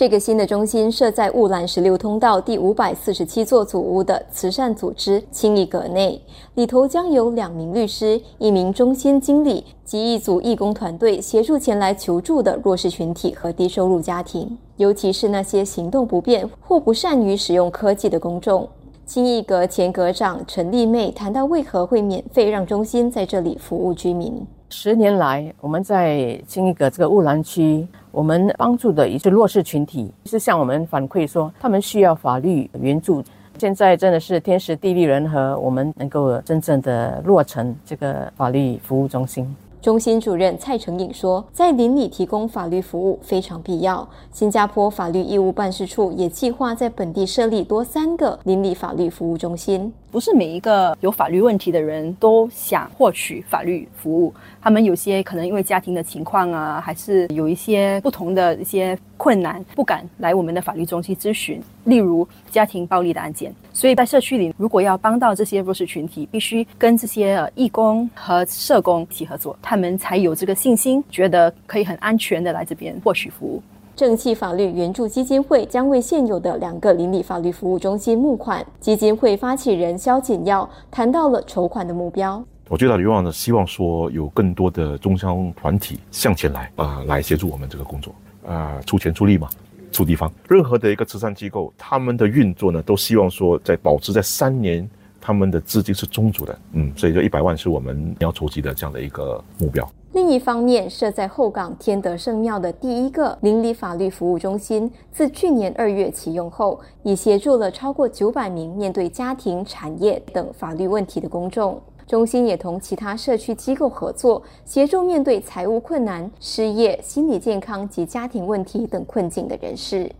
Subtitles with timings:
[0.00, 6.18] 这个新的中心设在雾兰十六通道第五百四十七座祖屋的慈善组织清义阁内，
[6.54, 18.66] 里头将有两名律师、一名中心经理及一组义工团队协助前来求助的弱势群体和低收入家庭，尤其是那些行动不便或不善于使用科技的公众。
[19.04, 24.46] 清义阁前阁长陈丽妹谈到为何会免费让中心在这里服务居民。
[24.72, 33.22] 十年来，我们在清一阁这个乌兰区，我们帮助的一些弱势群体，是向我们反馈说，他们需要法律援助。
[33.58, 39.54] 现在真的是天时地利人和，我们能够真正的落成这个法律服务中心。
[39.82, 44.06] 中心主任蔡成颖说，在邻里提供法律服务非常必要。
[44.30, 49.92] 新加坡法律义务办事处也计划在本地设立多三个邻里法律服务中心。
[50.10, 61.62] 不是每一个有法律问题的人都想获取法律服务，他们有些可能因为家庭的情况啊，还是有一些不同的一些困难，不敢来我们的法律中心咨询。
[61.84, 73.62] 例如家庭暴力的案件，所以在社区里，如果要帮到这些弱势群体，必须跟这些呃义工和社工一起合作，他们才有这个信心，觉得可以很安全的来这边获取服务。
[73.94, 78.64] 正气法律援助基金会将为现有的两个邻里法律服务中心募款。
[78.80, 82.42] 基金会发起人肖锦耀谈到了筹款的目标。
[82.68, 88.14] 我最大的愿望呢，希望说有更多的中商团体向前来啊，来协助我们这个工作
[88.46, 89.48] 啊，出钱出力嘛，
[89.90, 90.32] 出地方。
[90.48, 94.88] 任何的一个慈善机构，他们的运作呢，都希望说在保持在三年，
[95.20, 96.58] 他们的资金是充足的。
[96.72, 99.88] 嗯，所以这一百万是我们要筹集的这样的一个目标。
[100.12, 111.80] 另一方面，设在后港天德圣庙的第一个邻里法律服务中心，自去年二月启用后，已协助了超过九百名面对家庭、产业等法律问题的公众。
[112.08, 120.10] 中心也同其他社区机构合作，协助面对财务困难、失业、心理健康及家庭问题等困境的人士。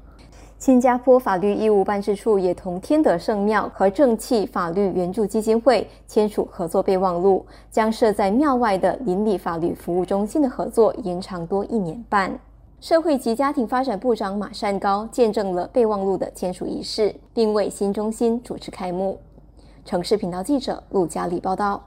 [0.60, 12.38] 新加坡法律义务办事处也同天德圣庙和正气法律援助基金会签署合作备忘录，将设在庙外的邻里法律服务中心的合作延长多一年半。
[12.78, 19.18] 社会及家庭发展部长马善高见证了备忘录的签署仪式，并为新中心主持开幕。
[19.86, 21.82] 城市频道记者陆嘉丽报道。